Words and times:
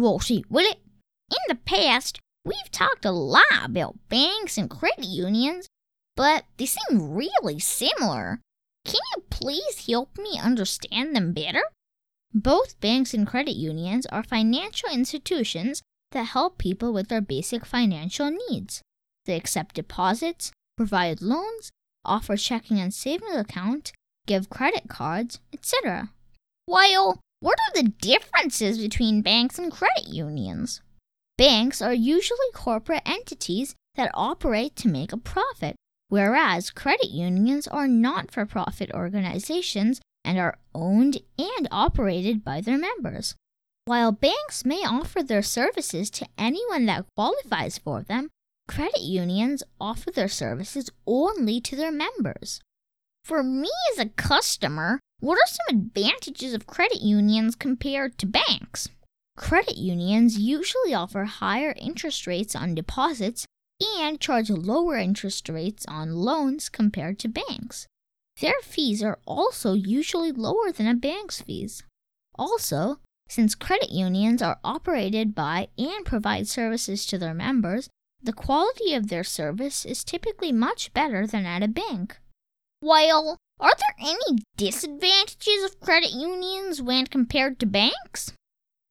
Wall 0.00 0.20
Street, 0.20 0.46
Willie? 0.48 0.80
In 1.30 1.36
the 1.48 1.54
past, 1.54 2.20
we've 2.44 2.70
talked 2.70 3.04
a 3.04 3.10
lot 3.10 3.44
about 3.64 3.98
banks 4.08 4.56
and 4.56 4.70
credit 4.70 5.04
unions, 5.04 5.66
but 6.16 6.44
they 6.56 6.66
seem 6.66 7.12
really 7.12 7.58
similar. 7.58 8.40
Can 8.84 9.00
you 9.14 9.22
please 9.30 9.86
help 9.86 10.16
me 10.16 10.38
understand 10.42 11.14
them 11.14 11.32
better? 11.32 11.62
Both 12.32 12.80
banks 12.80 13.14
and 13.14 13.26
credit 13.26 13.56
unions 13.56 14.06
are 14.06 14.22
financial 14.22 14.90
institutions 14.90 15.82
that 16.12 16.24
help 16.24 16.58
people 16.58 16.92
with 16.92 17.08
their 17.08 17.20
basic 17.20 17.66
financial 17.66 18.30
needs. 18.30 18.82
They 19.26 19.36
accept 19.36 19.74
deposits, 19.74 20.52
provide 20.76 21.20
loans, 21.20 21.70
offer 22.04 22.36
checking 22.36 22.78
and 22.78 22.94
savings 22.94 23.36
account, 23.36 23.92
give 24.26 24.50
credit 24.50 24.88
cards, 24.88 25.40
etc. 25.52 26.10
Well, 26.66 27.20
what 27.40 27.58
are 27.60 27.82
the 27.82 27.88
differences 28.00 28.78
between 28.78 29.22
banks 29.22 29.58
and 29.58 29.70
credit 29.70 30.08
unions? 30.08 30.80
Banks 31.36 31.80
are 31.80 31.94
usually 31.94 32.50
corporate 32.52 33.02
entities 33.06 33.74
that 33.94 34.10
operate 34.14 34.74
to 34.76 34.88
make 34.88 35.12
a 35.12 35.16
profit, 35.16 35.76
whereas 36.08 36.70
credit 36.70 37.10
unions 37.10 37.68
are 37.68 37.86
not 37.86 38.30
for 38.30 38.44
profit 38.44 38.90
organizations 38.92 40.00
and 40.24 40.38
are 40.38 40.58
owned 40.74 41.18
and 41.38 41.68
operated 41.70 42.44
by 42.44 42.60
their 42.60 42.78
members. 42.78 43.34
While 43.84 44.12
banks 44.12 44.64
may 44.64 44.84
offer 44.84 45.22
their 45.22 45.42
services 45.42 46.10
to 46.10 46.26
anyone 46.36 46.86
that 46.86 47.06
qualifies 47.16 47.78
for 47.78 48.02
them, 48.02 48.28
credit 48.66 49.00
unions 49.00 49.62
offer 49.80 50.10
their 50.10 50.28
services 50.28 50.90
only 51.06 51.60
to 51.62 51.76
their 51.76 51.92
members. 51.92 52.60
For 53.24 53.42
me 53.42 53.70
as 53.92 53.98
a 53.98 54.10
customer, 54.10 55.00
what 55.20 55.36
are 55.36 55.46
some 55.46 55.76
advantages 55.76 56.54
of 56.54 56.66
credit 56.66 57.00
unions 57.00 57.54
compared 57.56 58.18
to 58.18 58.26
banks? 58.26 58.88
Credit 59.36 59.76
unions 59.76 60.38
usually 60.38 60.94
offer 60.94 61.24
higher 61.24 61.74
interest 61.76 62.26
rates 62.26 62.54
on 62.54 62.74
deposits 62.74 63.46
and 63.98 64.20
charge 64.20 64.50
lower 64.50 64.96
interest 64.96 65.48
rates 65.48 65.84
on 65.86 66.14
loans 66.14 66.68
compared 66.68 67.18
to 67.20 67.28
banks. 67.28 67.86
Their 68.40 68.60
fees 68.62 69.02
are 69.02 69.18
also 69.26 69.74
usually 69.74 70.32
lower 70.32 70.70
than 70.70 70.86
a 70.86 70.94
bank's 70.94 71.40
fees. 71.40 71.82
Also, 72.36 73.00
since 73.28 73.54
credit 73.54 73.90
unions 73.90 74.40
are 74.40 74.58
operated 74.64 75.34
by 75.34 75.68
and 75.76 76.04
provide 76.04 76.48
services 76.48 77.04
to 77.06 77.18
their 77.18 77.34
members, 77.34 77.88
the 78.22 78.32
quality 78.32 78.94
of 78.94 79.08
their 79.08 79.24
service 79.24 79.84
is 79.84 80.04
typically 80.04 80.52
much 80.52 80.92
better 80.94 81.26
than 81.26 81.44
at 81.44 81.62
a 81.62 81.68
bank. 81.68 82.18
Well, 82.80 83.36
are 83.60 83.72
there 83.76 84.10
any 84.10 84.38
disadvantages 84.56 85.64
of 85.64 85.80
credit 85.80 86.12
unions 86.12 86.80
when 86.80 87.06
compared 87.06 87.58
to 87.58 87.66
banks? 87.66 88.32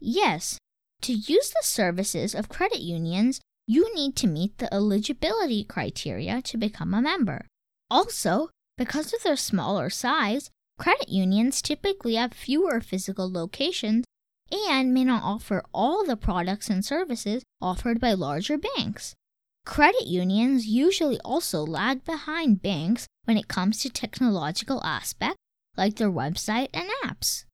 Yes. 0.00 0.58
To 1.02 1.12
use 1.12 1.50
the 1.50 1.62
services 1.62 2.34
of 2.34 2.48
credit 2.48 2.80
unions, 2.80 3.40
you 3.66 3.94
need 3.94 4.16
to 4.16 4.26
meet 4.26 4.58
the 4.58 4.72
eligibility 4.72 5.64
criteria 5.64 6.42
to 6.42 6.56
become 6.56 6.94
a 6.94 7.02
member. 7.02 7.46
Also, 7.90 8.50
because 8.76 9.12
of 9.12 9.22
their 9.22 9.36
smaller 9.36 9.90
size, 9.90 10.50
credit 10.78 11.08
unions 11.08 11.62
typically 11.62 12.14
have 12.14 12.32
fewer 12.32 12.80
physical 12.80 13.30
locations 13.30 14.04
and 14.50 14.92
may 14.92 15.04
not 15.04 15.22
offer 15.22 15.62
all 15.72 16.04
the 16.04 16.16
products 16.16 16.68
and 16.68 16.84
services 16.84 17.42
offered 17.60 18.00
by 18.00 18.12
larger 18.12 18.58
banks. 18.58 19.14
Credit 19.66 20.06
unions 20.06 20.66
usually 20.66 21.18
also 21.24 21.60
lag 21.60 22.04
behind 22.04 22.62
banks 22.62 23.06
when 23.24 23.36
it 23.36 23.48
comes 23.48 23.80
to 23.80 23.90
technological 23.90 24.82
aspects 24.84 25.36
like 25.76 25.96
their 25.96 26.10
website 26.10 26.68
and 26.72 26.88
apps. 27.04 27.44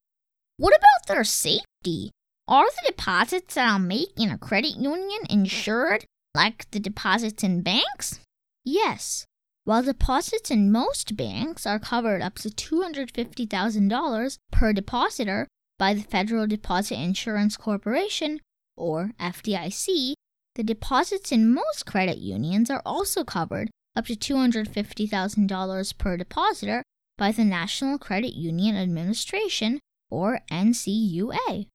What 0.59 0.75
about 0.77 1.09
their 1.09 1.25
safety? 1.25 2.11
Are 2.47 2.67
the 2.67 2.93
deposits 2.93 3.55
that 3.55 3.67
I'll 3.67 3.79
make 3.79 4.13
in 4.17 4.31
a 4.31 4.37
credit 4.37 4.77
union 4.77 5.23
insured 5.31 6.05
like 6.35 6.71
the 6.71 6.79
deposits 6.79 7.43
in 7.43 7.63
banks? 7.63 8.21
Yes. 8.63 9.25
While 9.65 9.83
deposits 9.83 10.51
in 10.51 10.71
most 10.71 11.17
banks 11.17 11.67
are 11.67 11.79
covered 11.79 12.21
up 12.21 12.35
to 12.41 12.51
$250,000 12.51 14.39
per 14.53 14.73
depositor 14.75 15.49
by 15.79 15.95
the 15.95 16.03
Federal 16.03 16.47
Deposit 16.47 16.97
Insurance 16.97 17.57
Corporation, 17.57 18.41
or 18.77 19.13
FDIC, 19.19 20.13
the 20.55 20.63
deposits 20.63 21.33
in 21.33 21.53
most 21.53 21.87
credit 21.87 22.19
unions 22.19 22.71
are 22.71 22.83
also 22.85 23.25
covered 23.25 23.71
up 23.97 24.07
to 24.07 24.17
$250,000 24.17 25.99
per 25.99 26.17
depositor 26.17 26.83
by 27.19 27.33
the 27.33 27.45
National 27.45 27.99
Credit 27.99 28.35
Union 28.35 28.77
Administration, 28.77 29.81
or 30.11 30.41
NCUA. 30.51 31.67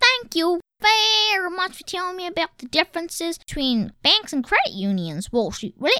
Thank 0.00 0.34
you 0.34 0.60
very 0.80 1.50
much 1.50 1.76
for 1.78 1.84
telling 1.84 2.16
me 2.16 2.26
about 2.26 2.58
the 2.58 2.66
differences 2.66 3.38
between 3.38 3.92
banks 4.02 4.32
and 4.32 4.44
credit 4.44 4.72
unions, 4.72 5.32
Wall 5.32 5.50
Street 5.50 5.74
Willie. 5.78 5.94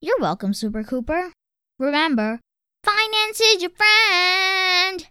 You're 0.00 0.20
welcome, 0.20 0.54
Super 0.54 0.84
Cooper. 0.84 1.32
Remember, 1.78 2.40
finance 2.84 3.40
is 3.40 3.62
your 3.62 3.70
friend. 3.70 5.06